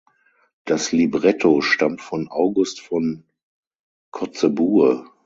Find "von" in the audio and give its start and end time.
2.01-2.27, 2.81-3.23